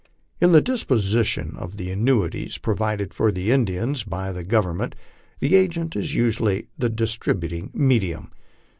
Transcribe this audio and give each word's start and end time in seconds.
In 0.39 0.51
the 0.51 0.61
disposition 0.63 1.53
of 1.59 1.77
the 1.77 1.91
annuities 1.91 2.57
provided 2.57 3.13
for 3.13 3.31
the 3.31 3.51
Indians 3.51 4.01
by 4.01 4.31
the 4.31 4.43
Government, 4.43 4.95
the 5.37 5.55
agent 5.55 5.95
is 5.95 6.15
usually 6.15 6.69
the 6.75 6.89
distributing 6.89 7.69
medium. 7.75 8.31